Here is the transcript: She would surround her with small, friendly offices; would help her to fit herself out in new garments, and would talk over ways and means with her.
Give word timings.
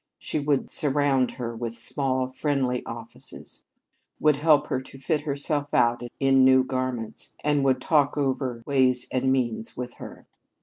She 0.17 0.39
would 0.39 0.71
surround 0.71 1.33
her 1.33 1.55
with 1.55 1.75
small, 1.77 2.25
friendly 2.27 2.83
offices; 2.87 3.65
would 4.19 4.37
help 4.37 4.65
her 4.65 4.81
to 4.81 4.97
fit 4.97 5.21
herself 5.21 5.75
out 5.75 6.01
in 6.19 6.43
new 6.43 6.63
garments, 6.63 7.33
and 7.43 7.63
would 7.65 7.79
talk 7.79 8.17
over 8.17 8.63
ways 8.65 9.05
and 9.11 9.31
means 9.31 9.77
with 9.77 9.97
her. 10.01 10.25